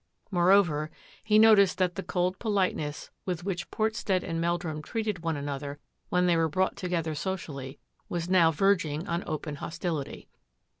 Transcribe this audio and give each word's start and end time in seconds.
Mc 0.31 0.89
he 1.23 1.37
noticed 1.37 1.77
that 1.77 1.93
the 1.93 2.01
cold 2.01 2.39
politeness 2.39 3.11
witl: 3.27 3.69
Portstead 3.69 4.23
and 4.23 4.41
Meldrum 4.41 4.81
treated 4.81 5.19
one 5.19 5.35
anothi 5.35 5.77
they 6.11 6.35
were 6.37 6.49
brought 6.49 6.75
together 6.75 7.13
socially 7.13 7.77
was 8.09 8.27
no 8.27 8.51
ing 8.83 9.07
on 9.07 9.23
open 9.27 9.57
hostility. 9.57 10.27